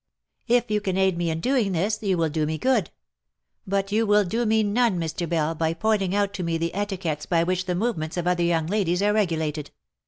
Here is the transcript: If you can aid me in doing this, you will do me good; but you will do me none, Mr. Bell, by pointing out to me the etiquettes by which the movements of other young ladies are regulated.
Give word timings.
If 0.47 0.71
you 0.71 0.81
can 0.81 0.97
aid 0.97 1.15
me 1.15 1.29
in 1.29 1.41
doing 1.41 1.73
this, 1.73 1.99
you 2.01 2.17
will 2.17 2.29
do 2.29 2.47
me 2.47 2.57
good; 2.57 2.89
but 3.67 3.91
you 3.91 4.07
will 4.07 4.23
do 4.23 4.47
me 4.47 4.63
none, 4.63 4.99
Mr. 4.99 5.29
Bell, 5.29 5.53
by 5.53 5.75
pointing 5.75 6.15
out 6.15 6.33
to 6.33 6.43
me 6.43 6.57
the 6.57 6.73
etiquettes 6.73 7.27
by 7.27 7.43
which 7.43 7.65
the 7.67 7.75
movements 7.75 8.17
of 8.17 8.25
other 8.25 8.41
young 8.41 8.65
ladies 8.65 9.03
are 9.03 9.13
regulated. 9.13 9.69